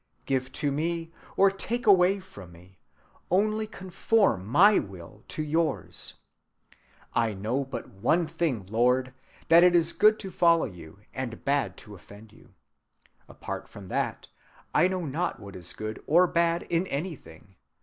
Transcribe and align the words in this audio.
Give 0.25 0.51
to 0.53 0.71
me, 0.71 1.11
or 1.37 1.51
take 1.51 1.85
away 1.85 2.19
from 2.19 2.51
me, 2.51 2.79
only 3.29 3.67
conform 3.67 4.47
my 4.47 4.79
will 4.79 5.23
to 5.27 5.43
yours. 5.43 6.15
I 7.13 7.35
know 7.35 7.63
but 7.63 7.87
one 7.87 8.25
thing, 8.25 8.65
Lord, 8.65 9.13
that 9.49 9.63
it 9.63 9.75
is 9.75 9.91
good 9.93 10.17
to 10.21 10.31
follow 10.31 10.65
you, 10.65 11.01
and 11.13 11.45
bad 11.45 11.77
to 11.85 11.93
offend 11.93 12.33
you. 12.33 12.55
Apart 13.29 13.67
from 13.69 13.89
that, 13.89 14.27
I 14.73 14.87
know 14.87 15.05
not 15.05 15.39
what 15.39 15.55
is 15.55 15.71
good 15.71 16.03
or 16.07 16.25
bad 16.25 16.63
in 16.63 16.87
anything. 16.87 17.57